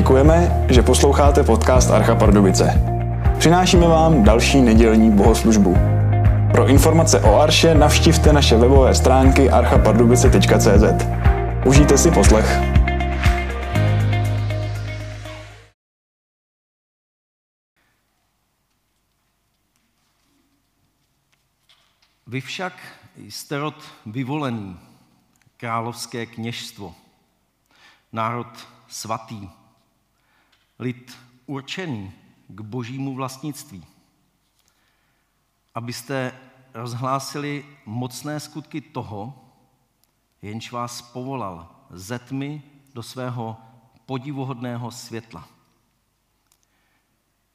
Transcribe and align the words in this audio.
děkujeme, 0.00 0.66
že 0.68 0.82
posloucháte 0.82 1.42
podcast 1.42 1.90
Archa 1.90 2.14
Pardubice. 2.14 2.82
Přinášíme 3.38 3.88
vám 3.88 4.24
další 4.24 4.60
nedělní 4.60 5.10
bohoslužbu. 5.10 5.76
Pro 6.52 6.66
informace 6.66 7.20
o 7.20 7.40
Arše 7.40 7.74
navštivte 7.74 8.32
naše 8.32 8.56
webové 8.56 8.94
stránky 8.94 9.50
archapardubice.cz. 9.50 11.06
Užijte 11.66 11.98
si 11.98 12.10
poslech. 12.10 12.60
Vy 22.26 22.40
však 22.40 22.72
jste 23.16 23.58
rod 23.58 23.74
vyvolený, 24.06 24.76
královské 25.56 26.26
kněžstvo, 26.26 26.94
národ 28.12 28.46
svatý, 28.88 29.59
lid 30.80 31.18
určený 31.46 32.12
k 32.48 32.60
božímu 32.60 33.14
vlastnictví, 33.14 33.86
abyste 35.74 36.32
rozhlásili 36.74 37.64
mocné 37.86 38.40
skutky 38.40 38.80
toho, 38.80 39.52
jenž 40.42 40.72
vás 40.72 41.02
povolal 41.02 41.68
ze 41.90 42.18
tmy 42.18 42.62
do 42.94 43.02
svého 43.02 43.56
podivuhodného 44.06 44.90
světla. 44.90 45.48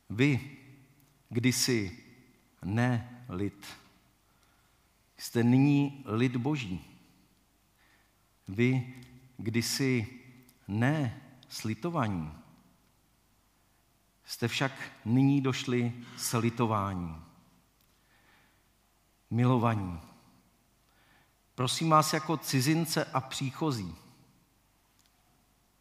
Vy, 0.10 0.58
kdysi 1.30 2.04
ne 2.64 3.24
lid, 3.30 3.66
jste 5.18 5.44
nyní 5.44 6.04
lid 6.06 6.36
boží. 6.36 6.86
Vy, 8.48 8.94
kdysi 9.38 10.20
ne 10.68 11.22
slitovaní, 11.50 12.32
jste 14.26 14.48
však 14.48 14.72
nyní 15.06 15.42
došli 15.42 15.94
s 16.18 16.38
litování. 16.38 17.16
Milovaní, 19.32 20.00
prosím 21.56 21.90
vás 21.90 22.14
jako 22.14 22.38
cizince 22.38 23.06
a 23.06 23.22
příchozí, 23.22 23.96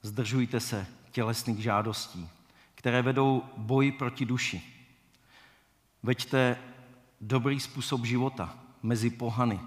zdržujte 0.02 0.60
se 0.60 0.86
tělesných 1.10 1.62
žádostí, 1.62 2.28
které 2.74 3.02
vedou 3.02 3.42
boj 3.56 3.92
proti 3.92 4.24
duši. 4.24 4.62
Veďte 6.02 6.58
dobrý 7.20 7.60
způsob 7.60 8.04
života 8.04 8.58
mezi 8.82 9.10
pohany, 9.10 9.60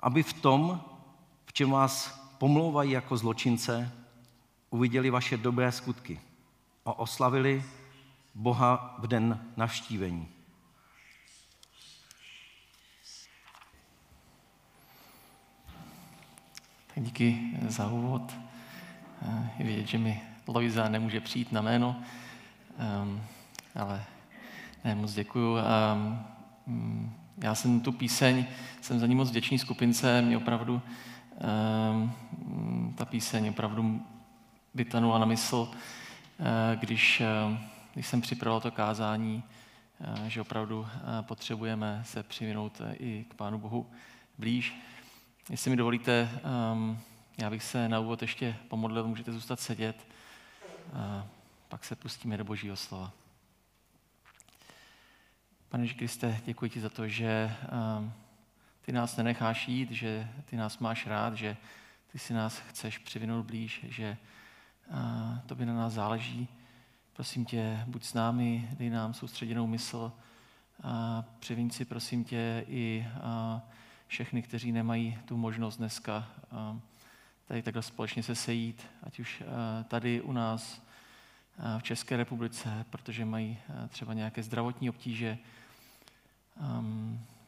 aby 0.00 0.22
v 0.22 0.32
tom, 0.32 0.84
v 1.46 1.52
čem 1.52 1.70
vás 1.70 2.20
pomlouvají 2.38 2.90
jako 2.90 3.16
zločince, 3.16 3.92
uviděli 4.70 5.10
vaše 5.10 5.36
dobré 5.36 5.72
skutky 5.72 6.20
a 6.84 6.98
oslavili 6.98 7.64
Boha 8.34 8.96
v 8.98 9.06
den 9.06 9.40
navštívení. 9.56 10.28
Tak 16.94 17.04
díky 17.04 17.50
za 17.68 17.86
úvod. 17.86 18.36
Je 19.58 19.64
vidět, 19.64 19.86
že 19.86 19.98
mi 19.98 20.22
Loiza 20.46 20.88
nemůže 20.88 21.20
přijít 21.20 21.52
na 21.52 21.62
jméno, 21.62 21.96
um, 23.02 23.20
ale 23.74 24.04
ne, 24.84 24.94
moc 24.94 25.14
děkuju. 25.14 25.56
Um, 25.56 27.12
já 27.38 27.54
jsem 27.54 27.80
tu 27.80 27.92
píseň, 27.92 28.46
jsem 28.80 28.98
za 28.98 29.06
ní 29.06 29.14
moc 29.14 29.30
vděčný 29.30 29.58
skupince, 29.58 30.22
mě 30.22 30.36
opravdu 30.36 30.82
um, 31.92 32.94
ta 32.96 33.04
píseň 33.04 33.48
opravdu 33.48 34.02
vytanula 34.74 35.18
na 35.18 35.26
mysl, 35.26 35.56
uh, 35.56 35.70
když 36.80 37.22
když 37.94 38.06
jsem 38.06 38.20
připravoval 38.20 38.60
to 38.60 38.70
kázání, 38.70 39.44
eh, 40.00 40.30
že 40.30 40.40
opravdu 40.40 40.86
eh, 40.94 41.22
potřebujeme 41.22 42.02
se 42.06 42.22
přivinout 42.22 42.80
eh, 42.80 42.94
i 42.94 43.24
k 43.30 43.34
Pánu 43.34 43.58
Bohu 43.58 43.90
blíž. 44.38 44.80
Jestli 45.50 45.70
mi 45.70 45.76
dovolíte, 45.76 46.28
ehm, 46.44 46.98
já 47.38 47.50
bych 47.50 47.62
se 47.62 47.88
na 47.88 48.00
úvod 48.00 48.22
ještě 48.22 48.56
pomodlil, 48.68 49.08
můžete 49.08 49.32
zůstat 49.32 49.60
sedět, 49.60 50.06
a 50.94 51.26
pak 51.68 51.84
se 51.84 51.96
pustíme 51.96 52.36
do 52.36 52.44
Božího 52.44 52.76
slova. 52.76 53.12
Pane 55.68 55.88
Kriste, 55.88 56.40
děkuji 56.44 56.70
ti 56.70 56.80
za 56.80 56.88
to, 56.88 57.08
že 57.08 57.56
ehm, 57.62 58.12
ty 58.82 58.92
nás 58.92 59.16
nenecháš 59.16 59.68
jít, 59.68 59.90
že 59.90 60.28
ty 60.44 60.56
nás 60.56 60.78
máš 60.78 61.06
rád, 61.06 61.34
že 61.34 61.56
ty 62.12 62.18
si 62.18 62.34
nás 62.34 62.58
chceš 62.58 62.98
přivinout 62.98 63.46
blíž, 63.46 63.84
že 63.88 64.16
to 65.46 65.54
by 65.54 65.66
na 65.66 65.74
nás 65.74 65.92
záleží. 65.92 66.48
Prosím 67.18 67.44
tě, 67.44 67.84
buď 67.86 68.04
s 68.04 68.14
námi, 68.14 68.68
dej 68.72 68.90
nám 68.90 69.14
soustředěnou 69.14 69.66
mysl. 69.66 70.12
A 70.82 71.24
přivím 71.38 71.70
si, 71.70 71.84
prosím 71.84 72.24
tě, 72.24 72.64
i 72.68 73.06
všechny, 74.06 74.42
kteří 74.42 74.72
nemají 74.72 75.18
tu 75.24 75.36
možnost 75.36 75.76
dneska 75.76 76.26
tady 77.44 77.62
takhle 77.62 77.82
společně 77.82 78.22
se 78.22 78.34
sejít, 78.34 78.86
ať 79.02 79.20
už 79.20 79.42
tady 79.88 80.20
u 80.22 80.32
nás 80.32 80.82
v 81.78 81.82
České 81.82 82.16
republice, 82.16 82.84
protože 82.90 83.24
mají 83.24 83.58
třeba 83.88 84.14
nějaké 84.14 84.42
zdravotní 84.42 84.90
obtíže. 84.90 85.38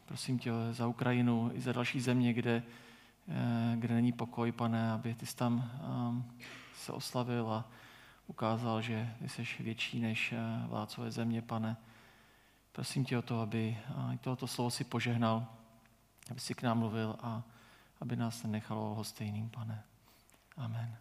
Prosím 0.05 0.39
tě 0.39 0.51
za 0.71 0.87
Ukrajinu 0.87 1.51
i 1.53 1.61
za 1.61 1.71
další 1.71 2.01
země, 2.01 2.33
kde, 2.33 2.63
kde 3.75 3.95
není 3.95 4.11
pokoj, 4.11 4.51
pane, 4.51 4.91
aby 4.91 5.13
ty 5.13 5.25
jsi 5.25 5.35
tam 5.35 5.71
se 6.75 6.91
oslavil 6.91 7.51
a 7.51 7.65
ukázal, 8.31 8.81
že 8.81 9.15
ty 9.19 9.29
jsi 9.29 9.43
větší 9.59 9.99
než 9.99 10.31
eh, 10.31 10.67
vládcové 10.67 11.11
země, 11.11 11.41
pane. 11.41 11.77
Prosím 12.71 13.05
tě 13.05 13.17
o 13.17 13.21
to, 13.21 13.41
aby 13.41 13.77
tohoto 14.21 14.47
slovo 14.47 14.71
si 14.71 14.83
požehnal, 14.83 15.47
aby 16.31 16.39
si 16.39 16.53
k 16.53 16.63
nám 16.63 16.79
mluvil 16.79 17.15
a 17.19 17.43
aby 18.01 18.15
nás 18.15 18.43
nenechalo 18.43 18.95
hostejným, 18.95 19.49
pane. 19.49 19.83
Amen. 20.57 20.97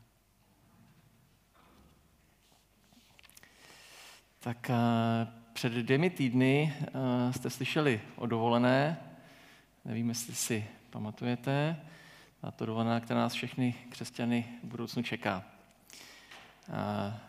Tak 4.41 4.71
eh, 4.71 4.75
před 5.53 5.73
dvěmi 5.73 6.11
týdny 6.11 6.75
eh, 6.83 7.33
jste 7.33 7.51
slyšeli 7.51 8.01
o 8.17 8.27
dovolené. 8.27 8.99
Nevím, 9.85 10.09
jestli 10.09 10.35
si 10.35 10.67
pamatujete. 10.91 11.81
Na 12.43 12.51
to 12.51 12.67
dovolená, 12.67 13.01
která 13.01 13.21
nás 13.21 13.33
všechny 13.33 13.75
křesťany 13.91 14.59
v 14.63 14.67
budoucnu 14.67 15.03
čeká. 15.03 15.60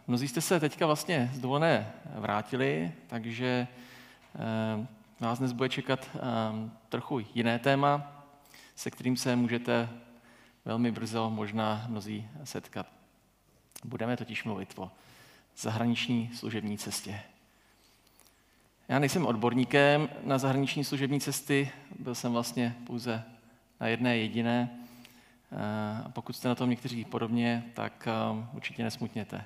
Mnozí 0.07 0.27
jste 0.27 0.41
se 0.41 0.59
teďka 0.59 0.85
vlastně 0.85 1.31
z 1.33 1.39
dovolené 1.39 1.91
vrátili, 2.15 2.91
takže 3.07 3.67
eh, 4.35 4.87
nás 5.19 5.39
dnes 5.39 5.51
bude 5.51 5.69
čekat 5.69 6.09
eh, 6.15 6.19
trochu 6.89 7.19
jiné 7.35 7.59
téma, 7.59 8.23
se 8.75 8.91
kterým 8.91 9.17
se 9.17 9.35
můžete 9.35 9.89
velmi 10.65 10.91
brzo 10.91 11.29
možná 11.29 11.85
mnozí 11.87 12.27
setkat. 12.43 12.87
Budeme 13.83 14.17
totiž 14.17 14.43
mluvit 14.43 14.73
o 14.77 14.91
zahraniční 15.57 16.29
služební 16.35 16.77
cestě. 16.77 17.19
Já 18.87 18.99
nejsem 18.99 19.25
odborníkem 19.25 20.09
na 20.23 20.37
zahraniční 20.37 20.83
služební 20.83 21.19
cesty, 21.19 21.71
byl 21.99 22.15
jsem 22.15 22.31
vlastně 22.31 22.75
pouze 22.87 23.23
na 23.79 23.87
jedné 23.87 24.17
jediné, 24.17 24.80
a 26.05 26.09
pokud 26.09 26.33
jste 26.33 26.47
na 26.47 26.55
tom 26.55 26.69
někteří 26.69 27.05
podobně, 27.05 27.63
tak 27.73 28.07
um, 28.31 28.49
určitě 28.53 28.83
nesmutněte. 28.83 29.45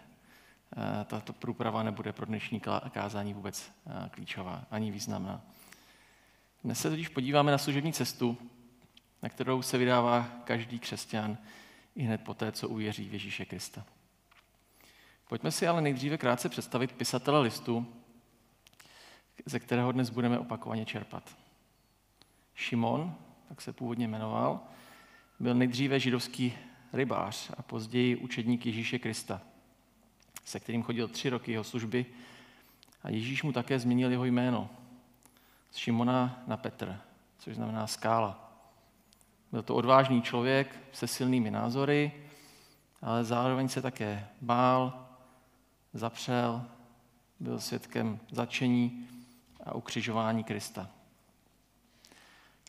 Tato 1.06 1.34
průprava 1.34 1.84
nebude 1.84 2.14
pro 2.14 2.26
dnešní 2.26 2.62
kázání 2.92 3.34
vůbec 3.34 3.72
klíčová 4.12 4.66
ani 4.72 4.92
významná. 4.92 5.42
Dnes 6.64 6.80
se 6.80 6.90
totiž 6.90 7.08
podíváme 7.08 7.52
na 7.52 7.58
služební 7.58 7.94
cestu, 7.94 8.38
na 9.22 9.30
kterou 9.30 9.62
se 9.62 9.78
vydává 9.78 10.28
každý 10.44 10.80
křesťan 10.80 11.38
i 11.96 12.04
hned 12.04 12.22
poté, 12.22 12.52
co 12.52 12.70
uvěří 12.70 13.10
v 13.10 13.14
Ježíše 13.14 13.46
Krista. 13.46 13.86
Pojďme 15.30 15.52
si 15.52 15.68
ale 15.68 15.82
nejdříve 15.82 16.18
krátce 16.18 16.50
představit 16.50 16.92
pisatele 16.92 17.42
listu, 17.42 17.88
ze 19.46 19.60
kterého 19.60 19.92
dnes 19.92 20.10
budeme 20.10 20.40
opakovaně 20.40 20.86
čerpat. 20.86 21.36
Šimon, 22.56 23.16
tak 23.50 23.62
se 23.62 23.74
původně 23.74 24.08
jmenoval, 24.08 24.60
byl 25.40 25.54
nejdříve 25.54 26.00
židovský 26.00 26.54
rybář 26.94 27.52
a 27.58 27.62
později 27.62 28.16
učedník 28.16 28.66
Ježíše 28.66 29.00
Krista, 29.00 29.42
se 30.46 30.60
kterým 30.60 30.84
chodil 30.84 31.08
tři 31.08 31.30
roky 31.30 31.52
jeho 31.52 31.64
služby 31.64 32.06
a 33.04 33.10
Ježíš 33.10 33.44
mu 33.44 33.52
také 33.52 33.80
změnil 33.80 34.12
jeho 34.12 34.26
jméno 34.26 34.70
z 35.72 35.78
Šimona 35.78 36.44
na 36.48 36.58
Petr, 36.58 36.98
což 37.40 37.56
znamená 37.56 37.88
skála. 37.88 38.52
Byl 39.52 39.64
to 39.64 39.76
odvážný 39.76 40.22
člověk 40.22 40.80
se 40.92 41.08
silnými 41.08 41.52
názory, 41.52 42.12
ale 43.02 43.24
zároveň 43.24 43.70
se 43.70 43.82
také 43.82 44.28
bál, 44.42 45.08
zapřel, 45.94 46.66
byl 47.40 47.60
svědkem 47.60 48.20
začení 48.32 49.08
a 49.64 49.76
ukřižování 49.76 50.44
Krista. 50.44 50.90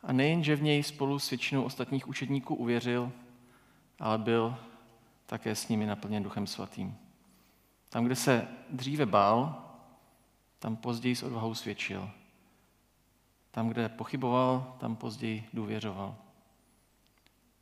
A 0.07 0.13
nejen, 0.13 0.45
že 0.45 0.57
v 0.57 0.63
něj 0.63 0.83
spolu 0.83 1.19
s 1.19 1.31
většinou 1.31 1.63
ostatních 1.63 2.09
učedníků 2.09 2.55
uvěřil, 2.55 3.13
ale 4.01 4.19
byl 4.19 4.59
také 5.27 5.55
s 5.55 5.69
nimi 5.69 5.87
naplněn 5.87 6.23
Duchem 6.23 6.47
Svatým. 6.47 6.97
Tam, 7.89 8.05
kde 8.05 8.17
se 8.17 8.49
dříve 8.71 9.07
bál, 9.07 9.65
tam 10.59 10.77
později 10.77 11.17
s 11.17 11.23
odvahou 11.23 11.55
svědčil. 11.55 12.11
Tam, 13.51 13.69
kde 13.69 13.89
pochyboval, 13.89 14.77
tam 14.79 14.97
později 14.97 15.49
důvěřoval. 15.53 16.17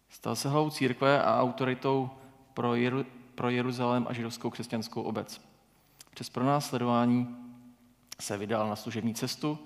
Stal 0.09 0.37
se 0.37 0.49
hlavou 0.49 0.71
církve 0.71 1.23
a 1.23 1.41
autoritou 1.43 2.11
pro, 2.55 2.75
Jeru, 2.75 3.05
pro 3.35 3.51
Jeruzalém 3.51 4.07
a 4.09 4.13
židovskou 4.13 4.51
křesťanskou 4.51 5.03
obec. 5.03 5.41
Přes 6.11 6.31
pronásledování 6.31 7.37
se 8.21 8.39
vydal 8.39 8.69
na 8.69 8.77
služební 8.77 9.15
cestu, 9.15 9.59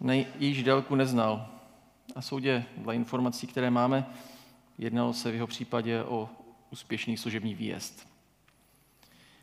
nej, 0.00 0.26
jejíž 0.38 0.62
délku 0.62 0.94
neznal. 0.94 1.53
A 2.14 2.22
soudě, 2.22 2.64
dle 2.76 2.94
informací, 2.94 3.46
které 3.46 3.70
máme, 3.70 4.06
jednalo 4.78 5.12
se 5.12 5.30
v 5.30 5.34
jeho 5.34 5.46
případě 5.46 6.04
o 6.04 6.28
úspěšný 6.70 7.16
služební 7.16 7.54
výjezd. 7.54 8.08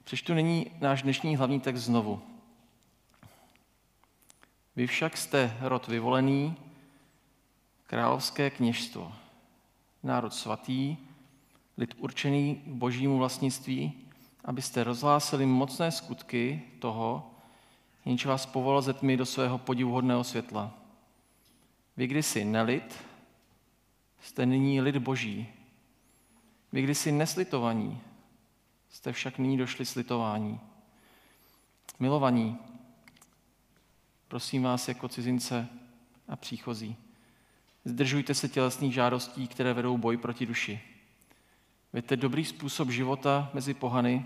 Přečtu 0.04 0.34
nyní 0.34 0.72
náš 0.82 1.02
dnešní 1.02 1.36
hlavní 1.36 1.60
text 1.60 1.82
znovu. 1.82 2.22
Vy 4.76 4.88
však 4.88 5.18
jste 5.18 5.58
rod 5.62 5.88
vyvolený, 5.88 6.56
královské 7.84 8.50
kněžstvo, 8.50 9.14
národ 10.04 10.34
svatý, 10.34 10.98
lid 11.78 11.96
určený 11.98 12.56
k 12.56 12.68
božímu 12.68 13.18
vlastnictví, 13.18 13.94
abyste 14.46 14.84
rozhlásili 14.84 15.46
mocné 15.46 15.92
skutky 15.92 16.62
toho, 16.80 17.32
jenž 18.06 18.26
vás 18.26 18.46
povolal 18.46 18.82
ze 18.82 18.94
tmy 18.94 19.18
do 19.18 19.26
svého 19.26 19.58
podivuhodného 19.58 20.24
světla. 20.24 20.81
Vy 21.98 22.08
kdysi 22.08 22.46
nelid, 22.46 23.04
jste 24.22 24.46
nyní 24.46 24.82
lid 24.82 24.98
boží. 24.98 25.48
Vy 26.72 26.82
kdysi 26.82 27.12
neslitovaní, 27.12 28.02
jste 28.90 29.12
však 29.12 29.38
nyní 29.38 29.58
došli 29.58 29.86
slitování. 29.86 30.60
Milovaní, 32.00 32.58
prosím 34.28 34.64
vás 34.64 34.88
jako 34.88 35.08
cizince 35.08 35.68
a 36.28 36.36
příchozí, 36.36 36.96
zdržujte 37.86 38.34
se 38.34 38.50
tělesných 38.50 38.94
žádostí, 38.94 39.48
které 39.48 39.74
vedou 39.74 39.98
boj 39.98 40.18
proti 40.18 40.46
duši. 40.46 40.82
Věďte 41.94 42.18
dobrý 42.18 42.46
způsob 42.46 42.90
života 42.90 43.50
mezi 43.54 43.74
pohany, 43.74 44.26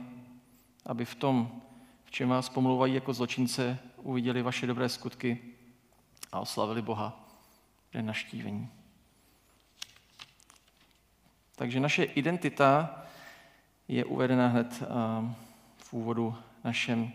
aby 0.86 1.06
v 1.06 1.16
tom, 1.16 1.62
v 2.06 2.12
čem 2.12 2.30
vás 2.30 2.50
pomlouvají 2.50 2.94
jako 2.94 3.14
zločince, 3.14 3.80
uviděli 3.98 4.42
vaše 4.42 4.68
dobré 4.68 4.90
skutky 4.90 5.42
a 6.32 6.40
oslavili 6.40 6.82
Boha 6.82 7.25
den 7.96 8.06
naštívení. 8.06 8.70
Takže 11.56 11.80
naše 11.80 12.04
identita 12.04 13.02
je 13.88 14.06
uvedena 14.06 14.48
hned 14.48 14.84
v 15.78 15.94
úvodu 15.94 16.36
našem, 16.64 17.12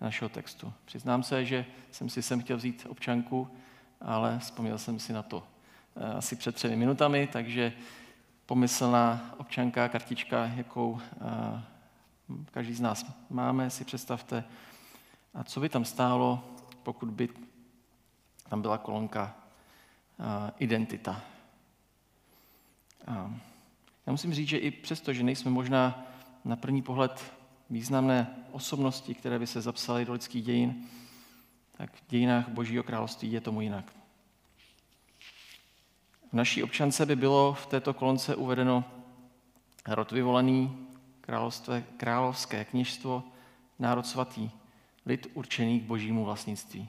našeho 0.00 0.28
textu. 0.28 0.72
Přiznám 0.84 1.22
se, 1.22 1.44
že 1.44 1.66
jsem 1.90 2.08
si 2.08 2.22
sem 2.22 2.40
chtěl 2.40 2.56
vzít 2.56 2.86
občanku, 2.88 3.48
ale 4.00 4.38
vzpomněl 4.38 4.78
jsem 4.78 4.98
si 4.98 5.12
na 5.12 5.22
to 5.22 5.46
asi 6.16 6.36
před 6.36 6.54
třemi 6.54 6.76
minutami, 6.76 7.26
takže 7.32 7.72
pomyslná 8.46 9.34
občanka, 9.38 9.88
kartička, 9.88 10.46
jakou 10.46 11.00
každý 12.50 12.74
z 12.74 12.80
nás 12.80 13.06
máme, 13.30 13.70
si 13.70 13.84
představte. 13.84 14.44
A 15.34 15.44
co 15.44 15.60
by 15.60 15.68
tam 15.68 15.84
stálo, 15.84 16.44
pokud 16.82 17.10
by 17.10 17.28
tam 18.48 18.62
byla 18.62 18.78
kolonka 18.78 19.47
identita. 20.58 21.20
Já 24.06 24.12
musím 24.12 24.34
říct, 24.34 24.48
že 24.48 24.58
i 24.58 24.70
přesto, 24.70 25.12
že 25.12 25.22
nejsme 25.22 25.50
možná 25.50 26.06
na 26.44 26.56
první 26.56 26.82
pohled 26.82 27.32
významné 27.70 28.36
osobnosti, 28.52 29.14
které 29.14 29.38
by 29.38 29.46
se 29.46 29.60
zapsaly 29.60 30.04
do 30.04 30.12
lidských 30.12 30.44
dějin, 30.44 30.86
tak 31.76 31.92
v 31.92 32.02
dějinách 32.08 32.48
Božího 32.48 32.82
království 32.82 33.32
je 33.32 33.40
tomu 33.40 33.60
jinak. 33.60 33.92
V 36.30 36.32
naší 36.32 36.62
občance 36.62 37.06
by 37.06 37.16
bylo 37.16 37.54
v 37.54 37.66
této 37.66 37.94
kolonce 37.94 38.36
uvedeno 38.36 38.84
rod 39.86 40.12
vyvolený, 40.12 40.86
královské 41.96 42.64
kněžstvo, 42.64 43.24
národ 43.78 44.06
svatý, 44.06 44.50
lid 45.06 45.26
určený 45.34 45.80
k 45.80 45.84
božímu 45.84 46.24
vlastnictví. 46.24 46.88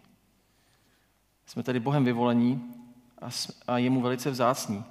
Jsme 1.45 1.63
tedy 1.63 1.79
Bohem 1.79 2.05
vyvolení 2.05 2.73
a 3.67 3.77
je 3.77 3.89
mu 3.89 4.01
velice 4.01 4.31
vzácný. 4.31 4.83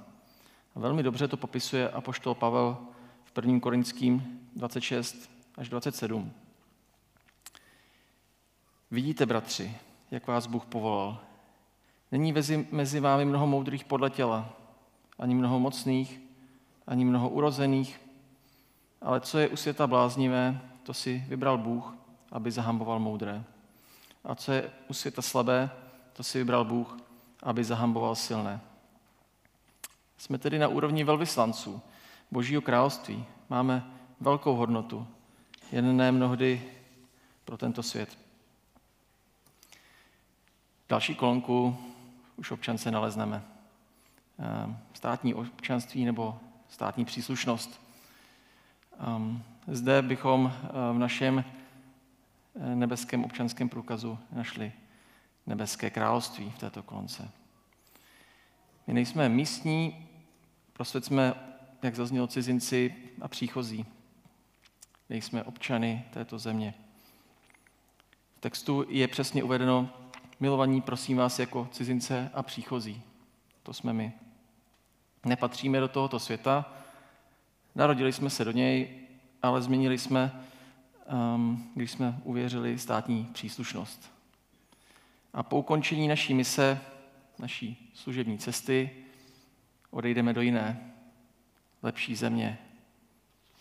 A 0.75 0.79
velmi 0.79 1.03
dobře 1.03 1.27
to 1.27 1.37
popisuje 1.37 1.89
apoštol 1.89 2.35
Pavel 2.35 2.77
v 3.23 3.31
1. 3.37 3.59
Korinským 3.59 4.39
26 4.55 5.29
až 5.57 5.69
27. 5.69 6.31
Vidíte, 8.91 9.25
bratři, 9.25 9.77
jak 10.11 10.27
vás 10.27 10.47
Bůh 10.47 10.65
povolal. 10.65 11.19
Není 12.11 12.33
mezi, 12.71 12.99
vámi 12.99 13.25
mnoho 13.25 13.47
moudrých 13.47 13.85
podle 13.85 14.09
těla, 14.09 14.49
ani 15.19 15.35
mnoho 15.35 15.59
mocných, 15.59 16.19
ani 16.87 17.05
mnoho 17.05 17.29
urozených, 17.29 18.01
ale 19.01 19.21
co 19.21 19.39
je 19.39 19.47
u 19.47 19.55
světa 19.55 19.87
bláznivé, 19.87 20.61
to 20.83 20.93
si 20.93 21.23
vybral 21.27 21.57
Bůh, 21.57 21.95
aby 22.31 22.51
zahamboval 22.51 22.99
moudré. 22.99 23.43
A 24.23 24.35
co 24.35 24.51
je 24.51 24.71
u 24.87 24.93
světa 24.93 25.21
slabé, 25.21 25.69
to 26.13 26.23
si 26.23 26.37
vybral 26.37 26.65
Bůh, 26.65 26.97
aby 27.43 27.63
zahamboval 27.63 28.15
silné. 28.15 28.61
Jsme 30.17 30.37
tedy 30.37 30.59
na 30.59 30.67
úrovni 30.67 31.03
velvyslanců 31.03 31.81
Božího 32.31 32.61
království. 32.61 33.25
Máme 33.49 33.83
velkou 34.19 34.55
hodnotu, 34.55 35.07
jen 35.71 35.97
ne 35.97 36.11
mnohdy 36.11 36.63
pro 37.45 37.57
tento 37.57 37.83
svět. 37.83 38.17
Další 40.89 41.15
kolonku 41.15 41.77
už 42.35 42.51
občance 42.51 42.91
nalezneme. 42.91 43.43
Ehm, 44.39 44.77
státní 44.93 45.33
občanství 45.33 46.05
nebo 46.05 46.39
státní 46.69 47.05
příslušnost. 47.05 47.81
Ehm, 48.99 49.43
zde 49.67 50.01
bychom 50.01 50.53
eh, 50.53 50.67
v 50.93 50.97
našem 50.97 51.43
eh, 51.43 52.75
nebeském 52.75 53.23
občanském 53.23 53.69
průkazu 53.69 54.19
našli 54.31 54.71
nebeské 55.49 55.89
království 55.89 56.49
v 56.49 56.57
této 56.57 56.83
kolonce. 56.83 57.31
My 58.87 58.93
nejsme 58.93 59.29
místní, 59.29 60.07
prostě 60.73 61.01
jsme, 61.01 61.33
jak 61.83 61.95
zaznělo, 61.95 62.27
cizinci 62.27 62.95
a 63.21 63.27
příchozí. 63.27 63.85
Nejsme 65.09 65.43
občany 65.43 66.05
této 66.13 66.39
země. 66.39 66.73
V 68.35 68.39
textu 68.39 68.85
je 68.87 69.07
přesně 69.07 69.43
uvedeno, 69.43 69.89
milovaní, 70.39 70.81
prosím 70.81 71.17
vás, 71.17 71.39
jako 71.39 71.67
cizince 71.71 72.31
a 72.33 72.43
příchozí. 72.43 73.01
To 73.63 73.73
jsme 73.73 73.93
my. 73.93 74.13
Nepatříme 75.25 75.79
do 75.79 75.87
tohoto 75.87 76.19
světa, 76.19 76.73
narodili 77.75 78.13
jsme 78.13 78.29
se 78.29 78.45
do 78.45 78.51
něj, 78.51 78.89
ale 79.41 79.61
změnili 79.61 79.97
jsme, 79.97 80.43
um, 81.35 81.71
když 81.75 81.91
jsme 81.91 82.19
uvěřili 82.23 82.79
státní 82.79 83.29
příslušnost. 83.33 84.18
A 85.33 85.43
po 85.43 85.57
ukončení 85.59 86.07
naší 86.07 86.33
mise, 86.33 86.81
naší 87.39 87.91
služební 87.93 88.37
cesty, 88.37 88.91
odejdeme 89.91 90.33
do 90.33 90.41
jiné, 90.41 90.93
lepší 91.83 92.15
země, 92.15 92.59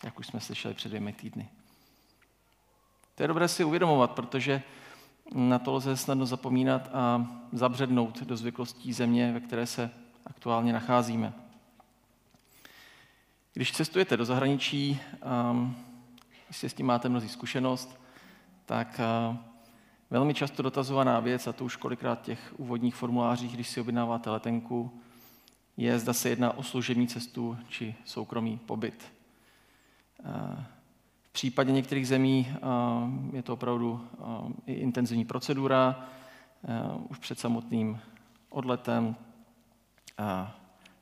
jak 0.04 0.18
už 0.18 0.26
jsme 0.26 0.40
slyšeli 0.40 0.74
před 0.74 0.88
dvěmi 0.88 1.12
týdny. 1.12 1.48
To 3.14 3.22
je 3.22 3.28
dobré 3.28 3.48
si 3.48 3.64
uvědomovat, 3.64 4.10
protože 4.10 4.62
na 5.34 5.58
to 5.58 5.72
lze 5.72 5.96
snadno 5.96 6.26
zapomínat 6.26 6.90
a 6.92 7.26
zabřednout 7.52 8.22
do 8.22 8.36
zvyklostí 8.36 8.92
země, 8.92 9.32
ve 9.32 9.40
které 9.40 9.66
se 9.66 9.90
aktuálně 10.26 10.72
nacházíme. 10.72 11.32
Když 13.52 13.72
cestujete 13.72 14.16
do 14.16 14.24
zahraničí, 14.24 15.00
jestli 16.48 16.68
s 16.68 16.74
tím 16.74 16.86
máte 16.86 17.08
mnozí 17.08 17.28
zkušenost, 17.28 18.00
tak 18.66 19.00
uh, 19.30 19.36
velmi 20.10 20.34
často 20.34 20.62
dotazovaná 20.62 21.20
věc, 21.20 21.46
a 21.46 21.52
to 21.52 21.64
už 21.64 21.76
kolikrát 21.76 22.22
těch 22.22 22.54
úvodních 22.56 22.94
formulářích, 22.94 23.54
když 23.54 23.68
si 23.68 23.80
objednáváte 23.80 24.30
letenku, 24.30 25.00
je, 25.76 25.98
zda 25.98 26.12
se 26.12 26.28
jedná 26.28 26.56
o 26.56 26.62
služební 26.62 27.08
cestu 27.08 27.58
či 27.68 27.94
soukromý 28.04 28.58
pobyt. 28.66 29.12
Uh, 30.18 30.64
v 31.22 31.32
případě 31.32 31.72
některých 31.72 32.08
zemí 32.08 32.48
uh, 32.50 33.34
je 33.34 33.42
to 33.42 33.52
opravdu 33.52 34.08
i 34.66 34.72
intenzivní 34.72 35.24
procedura, 35.24 36.08
už 37.08 37.18
před 37.18 37.38
samotným 37.38 38.00
odletem 38.50 39.16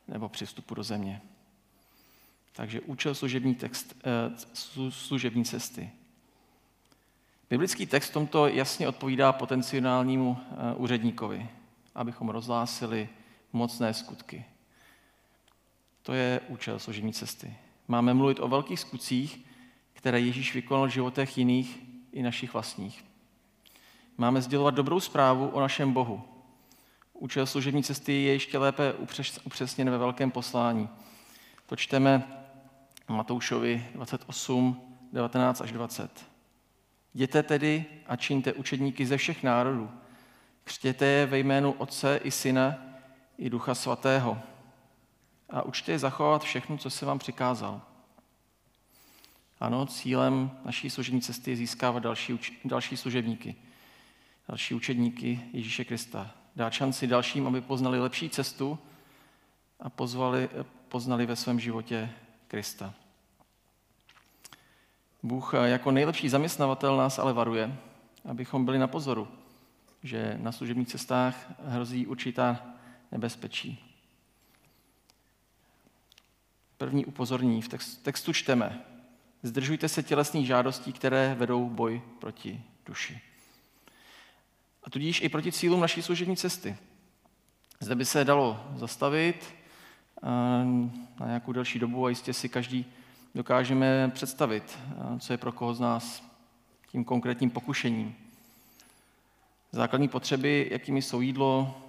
nebo 0.08 0.28
při 0.28 0.46
vstupu 0.46 0.75
do 0.75 0.82
země. 0.82 1.22
Takže 2.52 2.80
účel 2.80 3.14
služební, 3.14 3.54
text, 3.54 3.96
eh, 4.04 4.90
služební 4.90 5.44
cesty. 5.44 5.90
Biblický 7.50 7.86
text 7.86 8.10
tomto 8.10 8.46
jasně 8.46 8.88
odpovídá 8.88 9.32
potenciálnímu 9.32 10.38
eh, 10.40 10.74
úředníkovi, 10.74 11.48
abychom 11.94 12.28
rozhlásili 12.28 13.08
mocné 13.52 13.94
skutky. 13.94 14.44
To 16.02 16.12
je 16.12 16.40
účel 16.48 16.78
služební 16.78 17.12
cesty. 17.12 17.56
Máme 17.88 18.14
mluvit 18.14 18.40
o 18.40 18.48
velkých 18.48 18.80
skutcích, 18.80 19.46
které 19.92 20.20
Ježíš 20.20 20.54
vykonal 20.54 20.86
v 20.86 20.90
životech 20.90 21.38
jiných 21.38 21.80
i 22.12 22.22
našich 22.22 22.52
vlastních. 22.52 23.04
Máme 24.16 24.42
sdělovat 24.42 24.74
dobrou 24.74 25.00
zprávu 25.00 25.48
o 25.48 25.60
našem 25.60 25.92
Bohu. 25.92 26.22
Účel 27.14 27.46
služební 27.46 27.82
cesty 27.82 28.12
je 28.12 28.32
ještě 28.32 28.58
lépe 28.58 28.92
upřesněn 29.44 29.90
ve 29.90 29.98
velkém 29.98 30.30
poslání. 30.30 30.88
To 31.66 31.76
čteme 31.76 32.22
Matoušovi 33.08 33.86
28, 33.94 34.80
19 35.12 35.60
až 35.60 35.72
20. 35.72 36.36
Jděte 37.16 37.42
tedy 37.42 37.85
a 38.06 38.16
čiňte 38.16 38.52
učedníky 38.52 39.06
ze 39.06 39.16
všech 39.16 39.42
národů. 39.42 39.90
Křtěte 40.64 41.06
je 41.06 41.26
ve 41.26 41.38
jménu 41.38 41.73
Otce 41.73 42.20
i 42.25 42.30
Syna 42.30 42.75
i 43.38 43.50
Ducha 43.50 43.75
Svatého. 43.75 44.38
A 45.50 45.62
učte 45.62 45.92
je 45.92 45.99
zachovat 45.99 46.42
všechno, 46.42 46.78
co 46.78 46.90
se 46.90 47.06
vám 47.06 47.18
přikázal. 47.18 47.82
Ano, 49.61 49.87
cílem 49.87 50.50
naší 50.64 50.90
služební 50.90 51.20
cesty 51.20 51.50
je 51.50 51.56
získávat 51.56 52.02
další, 52.02 52.38
další 52.64 52.96
služebníky, 52.96 53.54
další 54.49 54.75
učedníky 54.75 55.40
Ježíše 55.52 55.85
Krista. 55.85 56.30
Dát 56.56 56.73
šanci 56.73 57.06
dalším, 57.06 57.46
aby 57.46 57.61
poznali 57.61 58.00
lepší 58.00 58.30
cestu 58.30 58.78
a 59.80 59.90
pozvali, 59.90 60.49
poznali 60.88 61.26
ve 61.26 61.37
svém 61.37 61.61
životě 61.61 62.11
Krista. 62.49 62.94
Bůh 65.26 65.54
jako 65.64 65.90
nejlepší 65.90 66.28
zaměstnavatel 66.28 66.97
nás 66.97 67.18
ale 67.18 67.33
varuje, 67.33 67.78
abychom 68.25 68.64
byli 68.64 68.78
na 68.78 68.87
pozoru, 68.87 69.28
že 70.02 70.38
na 70.42 70.52
služebních 70.52 70.88
cestách 70.88 71.52
hrozí 71.64 72.06
určitá 72.06 72.66
nebezpečí. 73.12 73.78
První 76.78 77.06
upozornění 77.06 77.62
v 77.62 77.68
textu 78.02 78.33
čteme. 78.33 78.85
Zdržujte 79.42 79.88
se 79.88 80.02
tělesných 80.02 80.47
žádostí, 80.47 80.92
které 80.92 81.35
vedou 81.35 81.68
boj 81.68 82.02
proti 82.21 82.62
duši. 82.87 83.21
A 84.85 84.90
tudíž 84.90 85.21
i 85.21 85.28
proti 85.28 85.52
cílům 85.52 85.80
naší 85.80 86.02
služební 86.02 86.37
cesty. 86.37 86.76
Zde 87.80 87.95
by 87.95 88.04
se 88.04 88.25
dalo 88.25 88.64
zastavit 88.76 89.54
eh, 90.23 90.26
na 91.21 91.26
nějakou 91.26 91.52
delší 91.52 91.78
dobu 91.78 92.06
a 92.06 92.09
jistě 92.09 92.33
si 92.33 92.49
každý 92.49 92.87
dokážeme 93.37 94.11
představit, 94.14 94.78
co 95.19 95.33
je 95.33 95.37
pro 95.37 95.52
koho 95.52 95.75
z 95.75 95.81
nás 95.81 96.23
tím 96.88 97.05
konkrétním 97.05 97.50
pokušením. 97.50 98.14
Základní 99.73 100.09
potřeby, 100.09 100.69
jakými 100.73 101.02
jsou 101.02 101.21
jídlo, 101.21 101.81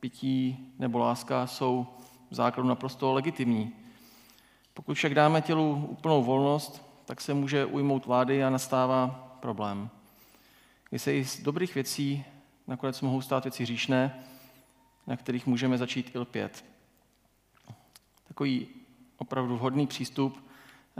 pití 0.00 0.56
nebo 0.78 0.98
láska, 0.98 1.46
jsou 1.46 1.86
v 2.30 2.34
základu 2.34 2.68
naprosto 2.68 3.12
legitimní. 3.12 3.72
Pokud 4.74 4.94
však 4.94 5.14
dáme 5.14 5.42
tělu 5.42 5.86
úplnou 5.90 6.22
volnost, 6.24 6.82
tak 7.04 7.20
se 7.20 7.34
může 7.34 7.64
ujmout 7.64 8.06
vlády 8.06 8.44
a 8.44 8.50
nastává 8.50 9.08
problém. 9.40 9.90
Kdy 10.90 10.98
se 10.98 11.14
i 11.14 11.24
z 11.24 11.42
dobrých 11.42 11.74
věcí 11.74 12.24
nakonec 12.66 13.00
mohou 13.00 13.20
stát 13.20 13.44
věci 13.44 13.66
říšné, 13.66 14.24
na 15.06 15.16
kterých 15.16 15.46
můžeme 15.46 15.78
začít 15.78 16.14
ilpět. 16.14 16.64
Takový 18.28 18.68
opravdu 19.18 19.56
vhodný 19.56 19.86
přístup 19.86 20.49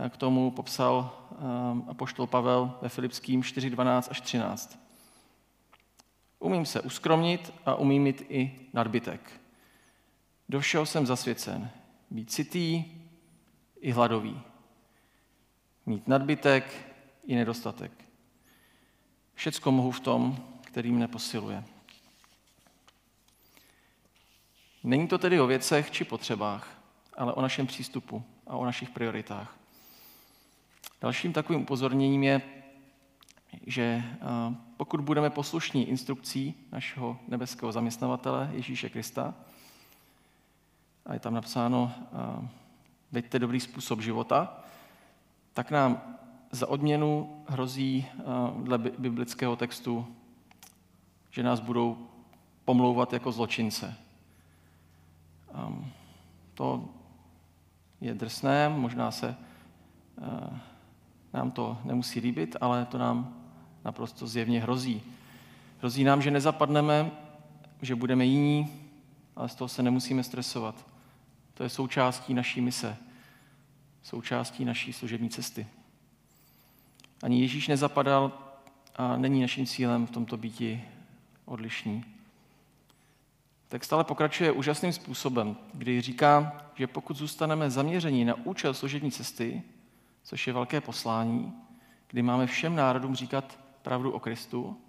k 0.08 0.16
tomu 0.16 0.50
popsal 0.50 1.12
um, 1.30 1.84
apoštol 1.88 2.26
Pavel 2.26 2.78
ve 2.82 2.88
Filipským 2.88 3.40
4.12 3.40 4.08
až 4.10 4.20
13. 4.20 4.78
Umím 6.38 6.66
se 6.66 6.80
uskromnit 6.80 7.52
a 7.66 7.74
umím 7.74 8.02
mít 8.02 8.26
i 8.28 8.68
nadbytek. 8.72 9.40
Do 10.48 10.60
všeho 10.60 10.86
jsem 10.86 11.06
zasvěcen. 11.06 11.70
Být 12.10 12.32
citý 12.32 12.84
i 13.80 13.90
hladový. 13.90 14.40
Mít 15.86 16.08
nadbytek 16.08 16.92
i 17.26 17.34
nedostatek. 17.34 17.92
Všecko 19.34 19.72
mohu 19.72 19.90
v 19.90 20.00
tom, 20.00 20.48
který 20.64 20.92
mne 20.92 21.08
posiluje. 21.08 21.64
Není 24.84 25.08
to 25.08 25.18
tedy 25.18 25.40
o 25.40 25.46
věcech 25.46 25.90
či 25.90 26.04
potřebách, 26.04 26.82
ale 27.16 27.32
o 27.32 27.42
našem 27.42 27.66
přístupu 27.66 28.24
a 28.46 28.56
o 28.56 28.64
našich 28.64 28.90
prioritách. 28.90 29.59
Dalším 31.00 31.32
takovým 31.32 31.62
upozorněním 31.62 32.22
je, 32.22 32.42
že 33.66 34.02
pokud 34.76 35.00
budeme 35.00 35.30
poslušní 35.30 35.88
instrukcí 35.88 36.54
našeho 36.72 37.18
nebeského 37.28 37.72
zaměstnavatele 37.72 38.50
Ježíše 38.52 38.88
Krista, 38.88 39.34
a 41.06 41.14
je 41.14 41.20
tam 41.20 41.34
napsáno, 41.34 41.92
veďte 43.12 43.38
dobrý 43.38 43.60
způsob 43.60 44.00
života, 44.00 44.64
tak 45.52 45.70
nám 45.70 46.16
za 46.50 46.68
odměnu 46.68 47.42
hrozí 47.48 48.06
dle 48.56 48.78
biblického 48.78 49.56
textu, 49.56 50.16
že 51.30 51.42
nás 51.42 51.60
budou 51.60 52.08
pomlouvat 52.64 53.12
jako 53.12 53.32
zločince. 53.32 53.94
To 56.54 56.88
je 58.00 58.14
drsné, 58.14 58.68
možná 58.68 59.10
se 59.10 59.36
nám 61.32 61.50
to 61.50 61.78
nemusí 61.84 62.20
líbit, 62.20 62.56
ale 62.60 62.84
to 62.84 62.98
nám 62.98 63.34
naprosto 63.84 64.26
zjevně 64.26 64.60
hrozí. 64.60 65.02
Hrozí 65.78 66.04
nám, 66.04 66.22
že 66.22 66.30
nezapadneme, 66.30 67.10
že 67.82 67.94
budeme 67.94 68.24
jiní, 68.24 68.68
ale 69.36 69.48
z 69.48 69.54
toho 69.54 69.68
se 69.68 69.82
nemusíme 69.82 70.22
stresovat. 70.22 70.86
To 71.54 71.62
je 71.62 71.68
součástí 71.68 72.34
naší 72.34 72.60
mise, 72.60 72.96
součástí 74.02 74.64
naší 74.64 74.92
služební 74.92 75.30
cesty. 75.30 75.66
Ani 77.22 77.40
Ježíš 77.40 77.68
nezapadal 77.68 78.32
a 78.96 79.16
není 79.16 79.40
naším 79.40 79.66
cílem 79.66 80.06
v 80.06 80.10
tomto 80.10 80.36
býti 80.36 80.84
odlišní. 81.44 82.04
Text 83.68 83.92
ale 83.92 84.04
pokračuje 84.04 84.52
úžasným 84.52 84.92
způsobem, 84.92 85.56
kdy 85.74 86.00
říká, 86.00 86.64
že 86.74 86.86
pokud 86.86 87.16
zůstaneme 87.16 87.70
zaměření 87.70 88.24
na 88.24 88.34
účel 88.34 88.74
služební 88.74 89.10
cesty, 89.10 89.62
což 90.30 90.46
je 90.46 90.52
velké 90.52 90.80
poslání, 90.80 91.52
kdy 92.08 92.22
máme 92.22 92.46
všem 92.46 92.76
národům 92.76 93.14
říkat 93.14 93.58
pravdu 93.82 94.10
o 94.12 94.20
Kristu, 94.20 94.80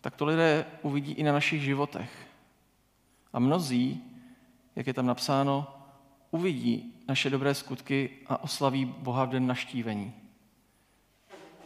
tak 0.00 0.16
to 0.16 0.24
lidé 0.24 0.66
uvidí 0.82 1.12
i 1.12 1.22
na 1.22 1.32
našich 1.32 1.62
životech. 1.62 2.26
A 3.32 3.38
mnozí, 3.38 4.04
jak 4.76 4.86
je 4.86 4.94
tam 4.94 5.06
napsáno, 5.06 5.74
uvidí 6.30 6.94
naše 7.08 7.30
dobré 7.30 7.54
skutky 7.54 8.10
a 8.26 8.42
oslaví 8.42 8.84
Boha 8.84 9.24
v 9.24 9.28
den 9.28 9.46
naštívení. 9.46 10.12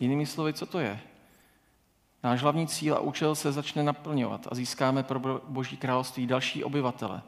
Jinými 0.01 0.27
slovy, 0.27 0.53
co 0.53 0.67
to 0.67 0.79
je? 0.79 1.01
Náš 2.23 2.43
hlavní 2.43 2.67
cíl 2.67 2.95
a 2.95 3.01
účel 3.01 3.35
se 3.35 3.53
začne 3.53 3.83
naplňovat 3.83 4.47
a 4.51 4.55
získáme 4.55 5.03
pro 5.03 5.41
Boží 5.49 5.77
království 5.77 6.27
další 6.27 6.65
obyvatele, 6.65 7.23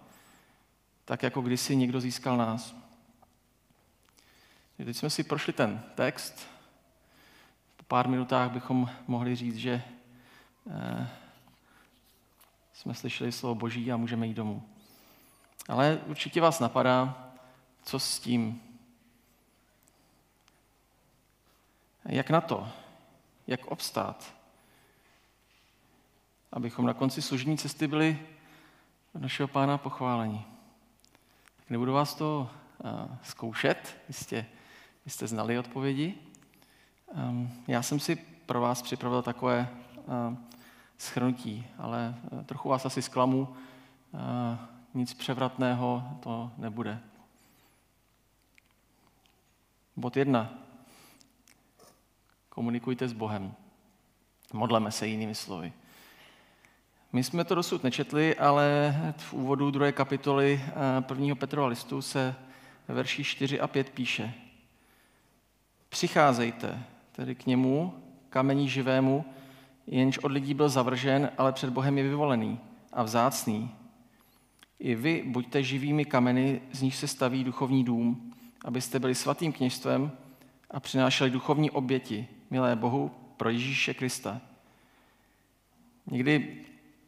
tak 1.04 1.22
jako 1.22 1.40
kdysi 1.40 1.76
někdo 1.76 2.00
získal 2.00 2.36
nás. 2.36 2.85
Teď 4.84 4.96
jsme 4.96 5.10
si 5.10 5.24
prošli 5.24 5.52
ten 5.52 5.82
text. 5.94 6.48
Po 7.76 7.82
pár 7.82 8.08
minutách 8.08 8.50
bychom 8.50 8.90
mohli 9.06 9.36
říct, 9.36 9.56
že 9.56 9.82
eh, 10.70 11.08
jsme 12.72 12.94
slyšeli 12.94 13.32
slovo 13.32 13.54
Boží 13.54 13.92
a 13.92 13.96
můžeme 13.96 14.26
jít 14.26 14.34
domů. 14.34 14.68
Ale 15.68 16.00
určitě 16.06 16.40
vás 16.40 16.60
napadá, 16.60 17.28
co 17.82 17.98
s 17.98 18.20
tím. 18.20 18.62
Jak 22.04 22.30
na 22.30 22.40
to? 22.40 22.68
Jak 23.46 23.66
obstát? 23.66 24.34
Abychom 26.52 26.86
na 26.86 26.94
konci 26.94 27.22
služní 27.22 27.58
cesty 27.58 27.86
byli 27.86 28.26
našeho 29.14 29.48
pána 29.48 29.78
pochválení. 29.78 30.44
Tak 31.56 31.70
nebudu 31.70 31.92
vás 31.92 32.14
to 32.14 32.50
uh, 32.84 33.16
zkoušet, 33.22 33.96
jistě 34.08 34.46
vy 35.06 35.12
jste 35.12 35.26
znali 35.26 35.58
odpovědi. 35.58 36.14
Um, 37.14 37.50
já 37.68 37.82
jsem 37.82 38.00
si 38.00 38.16
pro 38.46 38.60
vás 38.60 38.82
připravil 38.82 39.22
takové 39.22 39.68
uh, 39.96 40.36
schrnutí, 40.98 41.66
ale 41.78 42.14
uh, 42.30 42.42
trochu 42.42 42.68
vás 42.68 42.86
asi 42.86 43.02
zklamu. 43.02 43.48
Uh, 44.12 44.20
nic 44.94 45.14
převratného 45.14 46.02
to 46.20 46.50
nebude. 46.58 47.00
Bod 49.96 50.16
jedna. 50.16 50.52
Komunikujte 52.48 53.08
s 53.08 53.12
Bohem. 53.12 53.54
Modleme 54.52 54.92
se 54.92 55.06
jinými 55.06 55.34
slovy. 55.34 55.72
My 57.12 57.24
jsme 57.24 57.44
to 57.44 57.54
dosud 57.54 57.84
nečetli, 57.84 58.36
ale 58.36 58.94
v 59.16 59.32
úvodu 59.32 59.70
druhé 59.70 59.92
kapitoly 59.92 60.60
prvního 61.00 61.36
Petrova 61.36 61.68
listu 61.68 62.02
se 62.02 62.34
ve 62.88 62.94
verši 62.94 63.24
4 63.24 63.60
a 63.60 63.66
5 63.68 63.90
píše 63.90 64.45
Přicházejte 65.96 66.82
tedy 67.12 67.34
k 67.34 67.46
němu, 67.46 67.94
kamení 68.30 68.68
živému, 68.68 69.24
jenž 69.86 70.18
od 70.18 70.32
lidí 70.32 70.54
byl 70.54 70.68
zavržen, 70.68 71.30
ale 71.38 71.52
před 71.52 71.70
Bohem 71.70 71.98
je 71.98 72.04
vyvolený 72.04 72.58
a 72.92 73.02
vzácný. 73.02 73.70
I 74.78 74.94
vy 74.94 75.24
buďte 75.26 75.62
živými 75.62 76.04
kameny, 76.04 76.60
z 76.72 76.82
nich 76.82 76.96
se 76.96 77.08
staví 77.08 77.44
duchovní 77.44 77.84
dům, 77.84 78.32
abyste 78.64 78.98
byli 78.98 79.14
svatým 79.14 79.52
kněžstvem 79.52 80.10
a 80.70 80.80
přinášeli 80.80 81.30
duchovní 81.30 81.70
oběti, 81.70 82.28
milé 82.50 82.76
Bohu, 82.76 83.10
pro 83.36 83.50
Ježíše 83.50 83.94
Krista. 83.94 84.40
Někdy 86.06 86.56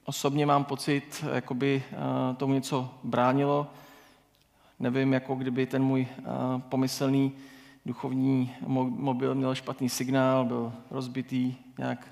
osobně 0.04 0.46
mám 0.46 0.64
pocit, 0.64 1.24
jako 1.34 1.54
by 1.54 1.82
eh, 1.92 1.96
tomu 2.36 2.54
něco 2.54 2.98
bránilo. 3.04 3.70
Nevím, 4.80 5.12
jako 5.12 5.34
kdyby 5.34 5.66
ten 5.66 5.82
můj 5.82 6.06
eh, 6.10 6.24
pomyslný 6.68 7.32
duchovní 7.86 8.54
mobil 8.88 9.34
měl 9.34 9.54
špatný 9.54 9.88
signál, 9.88 10.44
byl 10.44 10.72
rozbitý, 10.90 11.54
nějak 11.78 12.06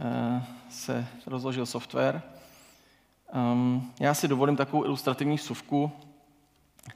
eh, 0.00 0.44
se 0.70 1.06
rozložil 1.26 1.66
software. 1.66 2.22
Ehm, 3.32 3.92
já 4.00 4.14
si 4.14 4.28
dovolím 4.28 4.56
takovou 4.56 4.84
ilustrativní 4.84 5.38
suvku, 5.38 5.92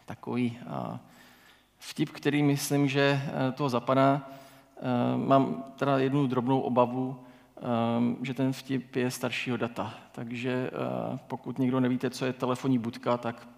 takový 0.07 0.59
vtip, 1.79 2.11
který 2.11 2.43
myslím, 2.43 2.89
že 2.89 3.23
toho 3.55 3.69
zapadá. 3.69 4.31
Mám 5.17 5.65
teda 5.77 5.99
jednu 5.99 6.27
drobnou 6.27 6.61
obavu, 6.61 7.21
Ehm, 7.63 8.17
že 8.23 8.35
ten 8.35 8.53
vtip 8.53 8.97
je 8.97 9.11
staršího 9.11 9.57
data. 9.57 9.95
Takže 10.13 10.71
eh, 10.73 11.19
pokud 11.27 11.59
někdo 11.59 11.81
nevíte, 11.81 12.11
co 12.11 12.25
je 12.25 12.33
telefonní 12.33 12.79
budka, 12.79 13.19
tak 13.19 13.49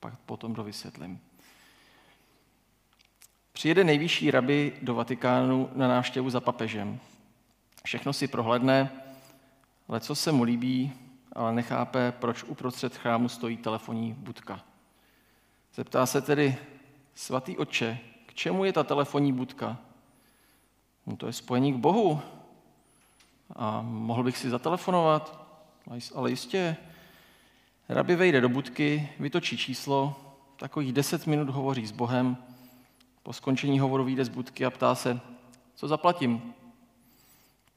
pak 0.00 0.16
potom 0.16 0.54
dovysvětlím. 0.54 1.20
Přijede 3.56 3.84
nejvyšší 3.84 4.30
rabi 4.30 4.72
do 4.82 4.94
Vatikánu 4.94 5.70
na 5.74 5.88
návštěvu 5.88 6.30
za 6.30 6.40
papežem. 6.40 6.98
Všechno 7.84 8.12
si 8.12 8.28
prohledne, 8.28 8.90
ale 9.88 10.00
co 10.00 10.14
se 10.14 10.32
mu 10.32 10.42
líbí, 10.42 10.92
ale 11.32 11.52
nechápe, 11.52 12.12
proč 12.18 12.42
uprostřed 12.42 12.96
chrámu 12.96 13.28
stojí 13.28 13.56
telefonní 13.56 14.12
budka. 14.12 14.60
Zeptá 15.74 16.06
se 16.06 16.22
tedy, 16.22 16.56
svatý 17.14 17.56
otče, 17.56 17.98
k 18.26 18.34
čemu 18.34 18.64
je 18.64 18.72
ta 18.72 18.84
telefonní 18.84 19.32
budka? 19.32 19.78
No 21.06 21.16
to 21.16 21.26
je 21.26 21.32
spojení 21.32 21.72
k 21.72 21.76
Bohu, 21.76 22.20
a 23.56 23.82
mohl 23.82 24.22
bych 24.22 24.38
si 24.38 24.50
zatelefonovat, 24.50 25.46
ale 26.14 26.30
jistě. 26.30 26.76
Rabi 27.88 28.16
vejde 28.16 28.40
do 28.40 28.48
budky, 28.48 29.08
vytočí 29.20 29.58
číslo, 29.58 30.20
takových 30.56 30.92
deset 30.92 31.26
minut 31.26 31.48
hovoří 31.48 31.86
s 31.86 31.92
Bohem, 31.92 32.36
po 33.26 33.32
skončení 33.32 33.78
hovoru 33.78 34.04
vyjde 34.04 34.24
z 34.24 34.28
budky 34.28 34.64
a 34.64 34.70
ptá 34.70 34.94
se, 34.94 35.20
co 35.74 35.88
zaplatím? 35.88 36.54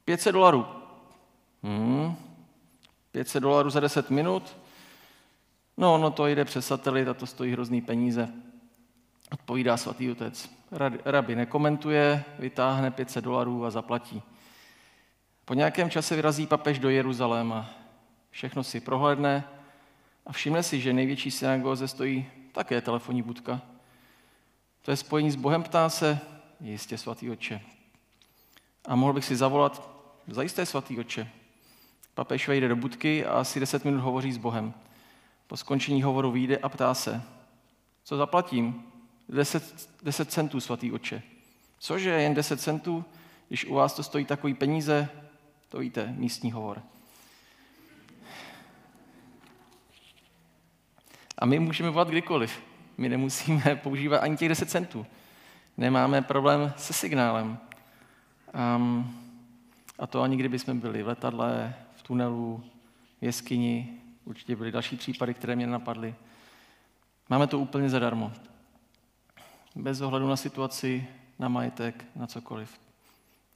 500 0.06 0.34
dolarů. 0.34 0.66
Hmm, 1.64 2.16
500 3.12 3.44
dolarů 3.44 3.70
za 3.70 3.80
10 3.80 4.10
minut? 4.10 4.58
No, 5.78 5.98
no 5.98 6.12
to 6.12 6.28
jde 6.28 6.46
přes 6.46 6.68
satelit 6.68 7.08
a 7.08 7.14
to 7.14 7.26
stojí 7.26 7.52
hrozný 7.52 7.82
peníze. 7.82 8.30
Odpovídá 9.32 9.78
svatý 9.78 10.12
otec. 10.12 10.50
Rabi 11.06 11.36
nekomentuje, 11.36 12.24
vytáhne 12.40 12.92
500 12.92 13.24
dolarů 13.24 13.66
a 13.66 13.72
zaplatí. 13.72 14.22
Po 15.46 15.54
nějakém 15.54 15.90
čase 15.90 16.16
vyrazí 16.16 16.48
papež 16.48 16.80
do 16.80 16.90
Jeruzaléma. 16.90 17.70
Všechno 18.30 18.64
si 18.64 18.80
prohlédne 18.80 19.44
a 20.26 20.32
všimne 20.32 20.64
si, 20.64 20.82
že 20.82 20.94
největší 20.94 21.32
synagóze 21.32 21.88
stojí 21.88 22.26
také 22.52 22.82
telefonní 22.82 23.22
budka. 23.22 23.62
To 24.90 24.94
je 24.94 24.98
spojení 24.98 25.32
s 25.32 25.36
Bohem, 25.36 25.64
ptá 25.64 25.90
se, 25.90 26.20
jistě 26.60 26.98
svatý 26.98 27.32
oče. 27.32 27.62
A 28.86 28.96
mohl 28.96 29.14
bych 29.14 29.26
si 29.26 29.36
zavolat, 29.36 29.90
zajisté 30.28 30.66
svatý 30.66 31.00
oče. 31.00 31.30
Papež 32.14 32.48
vejde 32.48 32.68
do 32.68 32.76
budky 32.76 33.26
a 33.26 33.34
asi 33.34 33.60
deset 33.60 33.86
minut 33.86 34.00
hovoří 34.00 34.32
s 34.32 34.38
Bohem. 34.38 34.74
Po 35.48 35.58
skončení 35.58 36.04
hovoru 36.04 36.32
vyjde 36.32 36.58
a 36.58 36.70
ptá 36.70 36.94
se, 36.94 37.22
co 38.04 38.18
zaplatím? 38.18 38.84
Deset, 39.30 39.90
deset 40.04 40.32
centů, 40.32 40.60
svatý 40.60 40.92
oče. 40.92 41.22
Cože, 41.80 42.10
jen 42.10 42.34
deset 42.34 42.62
centů? 42.62 43.06
Když 43.48 43.66
u 43.66 43.74
vás 43.74 43.94
to 43.94 44.04
stojí 44.04 44.26
takový 44.26 44.54
peníze, 44.54 45.10
to 45.70 45.80
víte, 45.80 46.14
místní 46.18 46.52
hovor. 46.52 46.82
A 51.38 51.46
my 51.46 51.60
můžeme 51.60 51.90
volat 51.90 52.08
kdykoliv. 52.08 52.69
My 53.00 53.10
nemusíme 53.10 53.76
používat 53.84 54.18
ani 54.18 54.38
těch 54.38 54.50
10 54.50 54.70
centů. 54.70 55.06
Nemáme 55.78 56.22
problém 56.22 56.74
se 56.78 56.94
signálem. 56.94 57.58
Um, 58.76 59.16
a 60.00 60.08
to 60.08 60.22
ani 60.22 60.38
kdyby 60.38 60.60
jsme 60.60 60.74
byli 60.74 61.04
v 61.04 61.08
letadle, 61.08 61.76
v 61.96 62.04
tunelu, 62.04 62.64
v 63.22 63.26
jeskyni, 63.26 64.02
určitě 64.26 64.56
byly 64.56 64.72
další 64.72 64.98
případy, 64.98 65.34
které 65.34 65.56
mě 65.56 65.68
napadly. 65.68 66.16
Máme 67.30 67.48
to 67.48 67.60
úplně 67.60 67.90
zadarmo. 67.90 68.32
Bez 69.76 70.02
ohledu 70.02 70.28
na 70.28 70.36
situaci, 70.36 71.08
na 71.40 71.48
majetek, 71.48 72.06
na 72.16 72.28
cokoliv. 72.28 72.80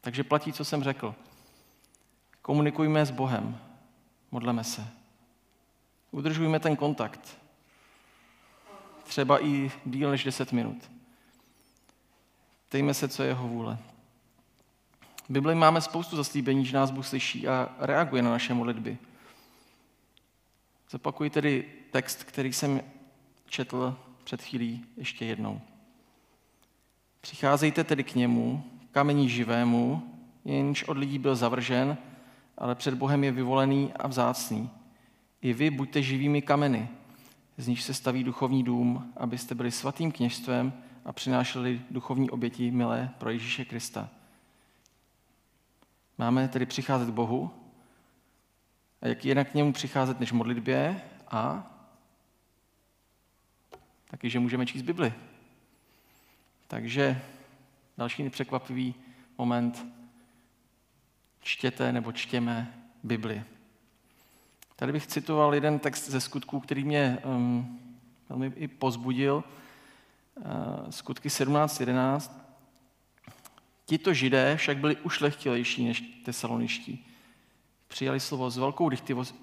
Takže 0.02 0.24
platí, 0.24 0.54
co 0.54 0.66
jsem 0.66 0.84
řekl. 0.84 1.16
Komunikujme 2.42 3.06
s 3.06 3.12
Bohem. 3.12 3.58
Modleme 4.32 4.64
se. 4.64 4.88
Udržujme 6.12 6.60
ten 6.60 6.76
kontakt. 6.76 7.43
Třeba 9.14 9.46
i 9.46 9.72
díl 9.86 10.12
než 10.12 10.24
10 10.24 10.52
minut. 10.52 10.92
Ptejme 12.68 12.94
se, 12.94 13.08
co 13.08 13.24
je 13.24 13.30
jeho 13.30 13.48
vůle. 13.48 13.78
V 15.02 15.30
Bibli 15.30 15.56
máme 15.56 15.82
spoustu 15.82 16.16
zaslíbení, 16.16 16.66
že 16.66 16.78
nás 16.78 16.92
Bůh 16.92 17.08
slyší 17.08 17.48
a 17.48 17.76
reaguje 17.80 18.22
na 18.22 18.30
naše 18.30 18.54
modlitby. 18.54 18.98
Zopakuji 20.90 21.30
tedy 21.30 21.66
text, 21.92 22.24
který 22.24 22.54
jsem 22.54 22.82
četl 23.46 23.98
před 24.24 24.42
chvílí 24.42 24.86
ještě 24.98 25.26
jednou. 25.26 25.62
Přicházejte 27.22 27.84
tedy 27.84 28.04
k 28.04 28.16
němu, 28.16 28.64
kamení 28.92 29.30
živému, 29.30 30.14
jenž 30.46 30.84
od 30.84 30.98
lidí 30.98 31.20
byl 31.20 31.36
zavržen, 31.36 31.98
ale 32.58 32.76
před 32.76 32.94
Bohem 32.94 33.24
je 33.24 33.32
vyvolený 33.32 33.94
a 33.94 34.08
vzácný. 34.08 34.70
I 35.42 35.54
vy 35.54 35.70
buďte 35.70 36.02
živými 36.02 36.42
kameny, 36.42 36.90
z 37.58 37.68
níž 37.68 37.84
se 37.84 37.94
staví 37.94 38.24
duchovní 38.24 38.64
dům, 38.64 39.14
abyste 39.18 39.56
byli 39.56 39.72
svatým 39.72 40.12
kněžstvem 40.12 40.74
a 41.06 41.14
přinášeli 41.14 41.82
duchovní 41.92 42.30
oběti 42.30 42.72
milé 42.72 43.10
pro 43.18 43.30
Ježíše 43.30 43.66
Krista. 43.66 44.10
Máme 46.18 46.48
tedy 46.48 46.66
přicházet 46.66 47.10
k 47.10 47.14
Bohu, 47.14 47.52
a 49.02 49.08
jak 49.08 49.26
jinak 49.26 49.52
k 49.52 49.54
němu 49.54 49.74
přicházet 49.74 50.20
než 50.20 50.32
modlitbě 50.32 51.02
a 51.28 51.72
taky, 54.08 54.30
že 54.30 54.40
můžeme 54.40 54.66
číst 54.66 54.82
Bibli. 54.82 55.14
Takže 56.68 57.22
další 57.98 58.24
nepřekvapivý 58.24 58.96
moment 59.38 59.86
čtěte 61.42 61.92
nebo 61.92 62.12
čtěme 62.12 62.74
Bibli. 63.04 63.44
Tady 64.76 64.92
bych 64.92 65.08
citoval 65.08 65.54
jeden 65.54 65.80
text 65.80 66.10
ze 66.10 66.22
skutků, 66.22 66.60
který 66.60 66.84
mě 66.84 67.18
um, 67.26 67.80
velmi 68.30 68.52
i 68.56 68.68
pozbudil. 68.68 69.44
Uh, 70.36 70.90
skutky 70.90 71.30
17.11. 71.30 72.32
Tito 73.86 74.14
židé 74.14 74.58
však 74.58 74.78
byli 74.78 74.98
ušlechtilejší 74.98 75.86
než 75.86 76.02
tesaloniští. 76.26 77.06
Přijali 77.88 78.20
slovo 78.20 78.50
s 78.50 78.58
velkou 78.58 78.90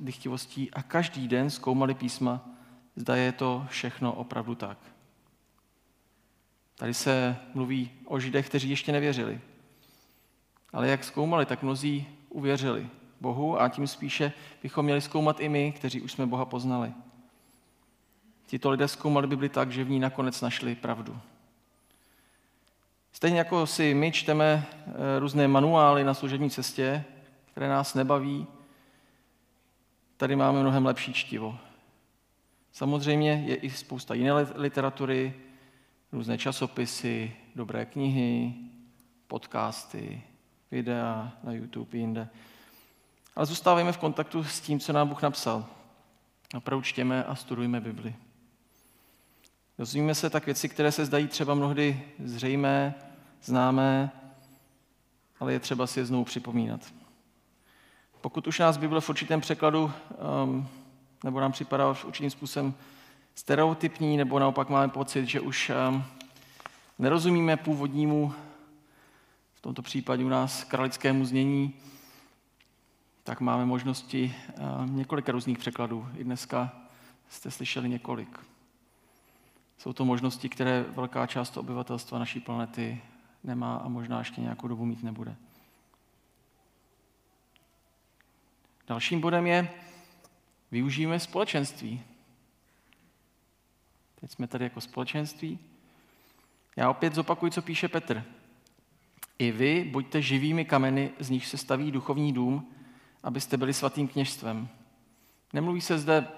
dychtivostí 0.01 0.71
a 0.71 0.83
každý 0.83 1.29
den 1.29 1.51
zkoumali 1.51 1.95
písma, 1.95 2.49
zda 2.97 3.17
je 3.17 3.33
to 3.33 3.67
všechno 3.69 4.13
opravdu 4.13 4.55
tak. 4.55 4.79
Tady 6.75 6.95
se 6.95 7.37
mluví 7.55 7.91
o 8.05 8.21
židech, 8.21 8.49
kteří 8.49 8.71
ještě 8.71 8.93
nevěřili. 8.93 9.41
Ale 10.73 10.89
jak 10.89 11.05
zkoumali, 11.05 11.47
tak 11.47 11.63
mnozí 11.63 12.07
uvěřili 12.29 12.89
Bohu 13.21 13.61
a 13.61 13.69
tím 13.69 13.87
spíše 13.87 14.33
bychom 14.63 14.85
měli 14.85 15.01
zkoumat 15.01 15.41
i 15.41 15.49
my, 15.49 15.73
kteří 15.73 16.01
už 16.01 16.13
jsme 16.13 16.27
Boha 16.27 16.45
poznali. 16.45 16.93
Tito 18.47 18.71
lidé 18.71 18.89
zkoumali 18.89 19.27
Bibli 19.27 19.49
tak, 19.49 19.73
že 19.73 19.85
v 19.85 19.91
ní 19.91 20.01
nakonec 20.01 20.41
našli 20.41 20.75
pravdu. 20.75 21.19
Stejně 23.13 23.39
jako 23.39 23.67
si 23.67 23.95
my 23.95 24.13
čteme 24.13 24.67
eh, 24.87 25.19
různé 25.19 25.49
manuály 25.49 26.05
na 26.05 26.15
služební 26.15 26.51
cestě, 26.51 27.05
které 27.53 27.69
nás 27.69 27.95
nebaví, 27.95 28.47
tady 30.17 30.37
máme 30.37 30.61
mnohem 30.61 30.87
lepší 30.87 31.13
čtivo. 31.13 31.59
Samozřejmě 32.73 33.45
je 33.47 33.57
i 33.57 33.71
spousta 33.71 34.15
jiné 34.15 34.33
literatury, 34.55 35.35
různé 36.13 36.39
časopisy, 36.39 37.33
dobré 37.57 37.87
knihy, 37.87 38.55
podcasty, 39.27 40.23
videa 40.71 41.33
na 41.43 41.53
YouTube 41.53 41.99
i 41.99 42.01
jinde. 42.01 42.29
Ale 43.41 43.47
zůstávejme 43.47 43.93
v 43.93 43.99
kontaktu 43.99 44.45
s 44.45 44.61
tím, 44.61 44.81
co 44.81 44.93
nám 44.93 45.09
Bůh 45.09 45.23
napsal. 45.23 45.67
Opravdu 46.57 46.83
čtěme 46.83 47.25
a 47.25 47.35
studujme 47.35 47.81
Bibli. 47.81 48.15
Dozvíme 49.79 50.15
se 50.15 50.31
tak 50.31 50.47
věci, 50.47 50.69
které 50.69 50.93
se 50.93 51.07
zdají 51.07 51.29
třeba 51.29 51.55
mnohdy 51.55 52.03
zřejmé, 52.25 52.95
známé, 53.43 54.11
ale 55.41 55.53
je 55.53 55.61
třeba 55.61 55.87
si 55.87 56.01
je 56.01 56.07
znovu 56.07 56.25
připomínat. 56.25 56.81
Pokud 58.21 58.47
už 58.47 58.59
nás 58.59 58.77
Bible 58.77 59.01
v 59.01 59.09
určitém 59.09 59.41
překladu 59.41 59.93
um, 60.45 60.69
nebo 61.25 61.41
nám 61.41 61.53
připadá 61.53 61.95
v 61.95 62.05
určitým 62.05 62.31
způsobem 62.31 62.75
stereotypní, 63.35 64.17
nebo 64.17 64.39
naopak 64.39 64.69
máme 64.69 64.89
pocit, 64.89 65.27
že 65.27 65.41
už 65.41 65.73
um, 65.89 66.05
nerozumíme 66.99 67.57
původnímu, 67.57 68.35
v 69.55 69.61
tomto 69.61 69.83
případě 69.83 70.25
u 70.25 70.29
nás 70.29 70.65
kralickému 70.65 71.25
znění, 71.25 71.75
tak 73.23 73.41
máme 73.41 73.67
možnosti 73.67 74.35
eh, 74.49 74.53
několika 74.87 75.33
různých 75.33 75.59
překladů. 75.59 76.09
I 76.17 76.25
dneska 76.25 76.73
jste 77.29 77.51
slyšeli 77.51 77.89
několik. 77.89 78.39
Jsou 79.79 79.93
to 79.93 80.05
možnosti, 80.05 80.49
které 80.49 80.83
velká 80.83 81.27
část 81.27 81.57
obyvatelstva 81.57 82.19
naší 82.19 82.41
planety 82.41 83.03
nemá 83.45 83.77
a 83.77 83.89
možná 83.89 84.19
ještě 84.19 84.41
nějakou 84.41 84.69
dobu 84.69 84.85
mít 84.85 85.03
nebude. 85.03 85.37
Dalším 88.87 89.21
bodem 89.21 89.47
je, 89.47 89.71
využijeme 90.71 91.21
společenství. 91.21 92.03
Teď 94.21 94.31
jsme 94.31 94.47
tady 94.47 94.65
jako 94.65 94.81
společenství. 94.81 95.59
Já 96.77 96.91
opět 96.91 97.15
zopakuju, 97.15 97.53
co 97.53 97.63
píše 97.63 97.89
Petr. 97.89 98.25
I 99.39 99.53
vy 99.53 99.85
buďte 99.85 100.23
živými 100.23 100.65
kameny, 100.65 101.11
z 101.19 101.31
nich 101.31 101.47
se 101.47 101.57
staví 101.57 101.91
duchovní 101.91 102.33
dům, 102.33 102.75
abyste 103.23 103.57
byli 103.57 103.75
svatým 103.75 104.09
kněžstvem. 104.09 104.69
Nemluví 105.53 105.81
se 105.81 105.99
zde 105.99 106.29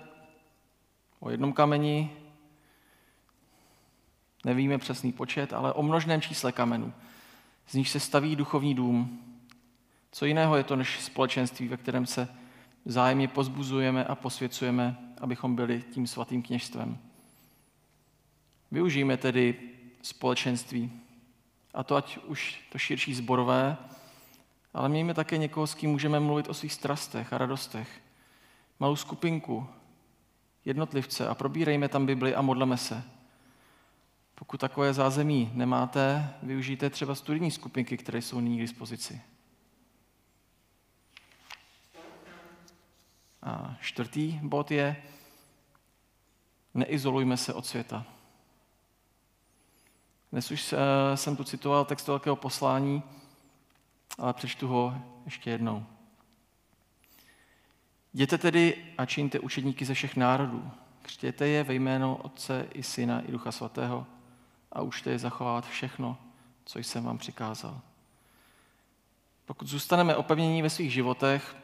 o 1.20 1.30
jednom 1.30 1.52
kameni, 1.52 2.10
nevíme 4.44 4.78
přesný 4.78 5.12
počet, 5.12 5.52
ale 5.52 5.72
o 5.72 5.82
množném 5.82 6.20
čísle 6.20 6.52
kamenů. 6.52 6.92
Z 7.66 7.74
nich 7.74 7.88
se 7.88 8.00
staví 8.00 8.36
duchovní 8.36 8.74
dům. 8.74 9.20
Co 10.12 10.24
jiného 10.26 10.56
je 10.56 10.64
to 10.64 10.76
než 10.76 11.00
společenství, 11.00 11.68
ve 11.68 11.76
kterém 11.76 12.06
se 12.06 12.28
vzájemně 12.84 13.28
pozbuzujeme 13.28 14.04
a 14.04 14.14
posvěcujeme, 14.14 14.96
abychom 15.20 15.56
byli 15.56 15.84
tím 15.90 16.06
svatým 16.06 16.42
kněžstvem. 16.42 16.98
Využijeme 18.70 19.16
tedy 19.16 19.58
společenství, 20.02 20.92
a 21.74 21.84
to 21.84 21.96
ať 21.96 22.18
už 22.18 22.60
to 22.72 22.78
širší 22.78 23.14
zborové, 23.14 23.76
ale 24.74 24.88
mějme 24.88 25.14
také 25.14 25.36
někoho, 25.36 25.66
s 25.66 25.74
kým 25.74 25.90
můžeme 25.90 26.20
mluvit 26.20 26.48
o 26.48 26.54
svých 26.54 26.72
strastech 26.72 27.32
a 27.32 27.38
radostech. 27.38 28.00
Malou 28.80 28.96
skupinku, 28.96 29.66
jednotlivce 30.64 31.28
a 31.28 31.34
probírejme 31.34 31.88
tam 31.88 32.06
Bibli 32.06 32.34
a 32.34 32.42
modleme 32.42 32.76
se. 32.76 33.02
Pokud 34.34 34.60
takové 34.60 34.94
zázemí 34.94 35.50
nemáte, 35.54 36.34
využijte 36.42 36.90
třeba 36.90 37.14
studijní 37.14 37.50
skupinky, 37.50 37.96
které 37.96 38.22
jsou 38.22 38.40
nyní 38.40 38.58
k 38.58 38.60
dispozici. 38.60 39.20
A 43.42 43.76
čtvrtý 43.80 44.40
bod 44.42 44.70
je, 44.70 45.02
neizolujme 46.74 47.36
se 47.36 47.54
od 47.54 47.66
světa. 47.66 48.04
Dnes 50.32 50.50
už 50.50 50.72
eh, 50.72 51.16
jsem 51.16 51.36
tu 51.36 51.44
citoval 51.44 51.84
text 51.84 52.08
velkého 52.08 52.36
poslání, 52.36 53.02
ale 54.18 54.32
přečtu 54.32 54.68
ho 54.68 54.94
ještě 55.24 55.50
jednou. 55.50 55.86
Jděte 58.14 58.38
tedy 58.38 58.84
a 58.98 59.06
čiňte 59.06 59.40
učedníky 59.40 59.84
ze 59.84 59.94
všech 59.94 60.16
národů. 60.16 60.70
Křtěte 61.02 61.48
je 61.48 61.64
ve 61.64 61.74
jméno 61.74 62.16
Otce 62.16 62.66
i 62.74 62.82
Syna 62.82 63.20
i 63.20 63.32
Ducha 63.32 63.52
Svatého 63.52 64.06
a 64.72 64.82
učte 64.82 65.10
je 65.10 65.18
zachovávat 65.18 65.66
všechno, 65.66 66.18
co 66.64 66.78
jsem 66.78 67.04
vám 67.04 67.18
přikázal. 67.18 67.80
Pokud 69.46 69.68
zůstaneme 69.68 70.16
opevnění 70.16 70.62
ve 70.62 70.70
svých 70.70 70.92
životech, 70.92 71.56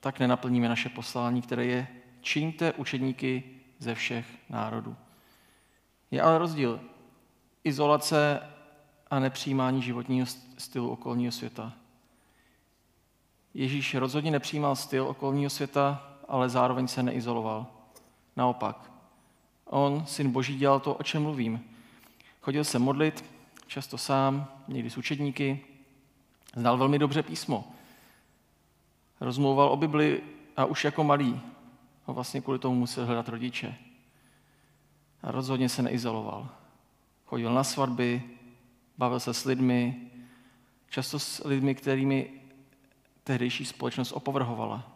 tak 0.00 0.20
nenaplníme 0.20 0.68
naše 0.68 0.88
poslání, 0.88 1.42
které 1.42 1.64
je 1.64 1.88
čiňte 2.20 2.72
učedníky 2.72 3.42
ze 3.78 3.94
všech 3.94 4.26
národů. 4.48 4.96
Je 6.10 6.22
ale 6.22 6.38
rozdíl 6.38 6.80
izolace 7.64 8.40
a 9.10 9.18
nepřijímání 9.18 9.82
životního 9.82 10.26
stylu 10.58 10.90
okolního 10.90 11.32
světa. 11.32 11.72
Ježíš 13.54 13.94
rozhodně 13.94 14.30
nepřijímal 14.30 14.76
styl 14.76 15.06
okolního 15.08 15.50
světa, 15.50 16.12
ale 16.28 16.48
zároveň 16.48 16.88
se 16.88 17.02
neizoloval. 17.02 17.66
Naopak, 18.36 18.92
on, 19.64 20.06
syn 20.06 20.30
Boží, 20.30 20.58
dělal 20.58 20.80
to, 20.80 20.94
o 20.94 21.02
čem 21.02 21.22
mluvím. 21.22 21.64
Chodil 22.40 22.64
se 22.64 22.78
modlit, 22.78 23.24
často 23.66 23.98
sám, 23.98 24.48
někdy 24.68 24.90
s 24.90 24.96
učedníky, 24.96 25.60
znal 26.56 26.78
velmi 26.78 26.98
dobře 26.98 27.22
písmo. 27.22 27.64
Rozmlouval 29.20 29.68
o 29.68 29.76
Bibli 29.76 30.22
a 30.56 30.64
už 30.64 30.84
jako 30.84 31.04
malý 31.04 31.40
ho 32.06 32.14
vlastně 32.14 32.40
kvůli 32.40 32.58
tomu 32.58 32.74
musel 32.74 33.06
hledat 33.06 33.28
rodiče. 33.28 33.74
A 35.22 35.30
rozhodně 35.30 35.68
se 35.68 35.82
neizoloval. 35.82 36.48
Chodil 37.24 37.54
na 37.54 37.64
svatby, 37.64 38.22
bavil 38.98 39.20
se 39.20 39.34
s 39.34 39.44
lidmi, 39.44 40.10
často 40.88 41.18
s 41.18 41.44
lidmi, 41.44 41.74
kterými 41.74 42.40
tehdejší 43.24 43.64
společnost 43.64 44.12
opovrhovala. 44.12 44.92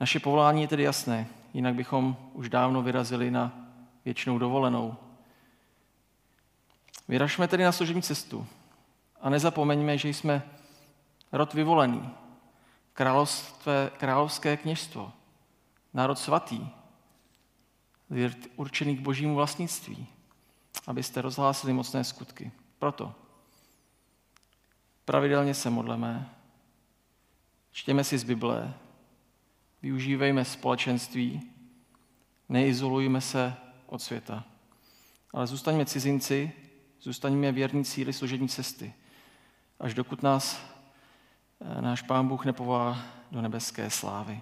Naše 0.00 0.20
povolání 0.20 0.62
je 0.62 0.68
tedy 0.68 0.82
jasné, 0.82 1.26
jinak 1.54 1.74
bychom 1.74 2.16
už 2.32 2.48
dávno 2.48 2.82
vyrazili 2.82 3.30
na 3.30 3.68
věčnou 4.04 4.38
dovolenou. 4.38 4.96
Vyražme 7.08 7.48
tedy 7.48 7.64
na 7.64 7.72
služební 7.72 8.02
cestu 8.02 8.46
a 9.20 9.30
nezapomeňme, 9.30 9.98
že 9.98 10.08
jsme 10.08 10.42
rod 11.32 11.54
vyvolený, 11.54 12.10
královské 13.96 14.56
kněžstvo, 14.56 15.12
národ 15.94 16.18
svatý, 16.18 16.66
určený 18.56 18.96
k 18.96 19.00
božímu 19.00 19.34
vlastnictví, 19.34 20.06
abyste 20.86 21.22
rozhlásili 21.22 21.72
mocné 21.72 22.04
skutky. 22.04 22.52
Proto 22.78 23.14
pravidelně 25.04 25.54
se 25.54 25.70
modleme, 25.70 26.30
čtěme 27.72 28.04
si 28.04 28.18
z 28.18 28.24
Bible, 28.24 28.74
využívejme 29.82 30.44
společenství, 30.44 31.50
neizolujme 32.48 33.20
se 33.20 33.54
od 33.86 34.02
světa, 34.02 34.44
ale 35.32 35.46
zůstaňme 35.46 35.86
cizinci, 35.86 36.52
zůstaňme 37.00 37.52
věrní 37.52 37.84
cíli 37.84 38.12
služební 38.12 38.48
cesty, 38.48 38.94
až 39.80 39.94
dokud 39.94 40.22
nás 40.22 40.60
eh, 41.60 41.82
náš 41.82 42.02
Pán 42.02 42.28
Bůh 42.28 42.44
nepová 42.44 42.98
do 43.30 43.42
nebeské 43.42 43.90
slávy. 43.90 44.40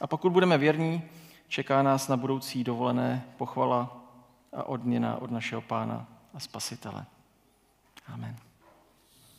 A 0.00 0.06
pokud 0.06 0.32
budeme 0.32 0.58
věrní, 0.58 1.02
čeká 1.48 1.82
nás 1.82 2.08
na 2.08 2.16
budoucí 2.16 2.64
dovolené 2.64 3.24
pochvala 3.36 4.03
a 4.54 4.62
odměna 4.64 5.16
od 5.16 5.30
našeho 5.30 5.60
Pána 5.60 6.06
a 6.34 6.40
Spasitele. 6.40 7.06
Amen. 8.06 8.36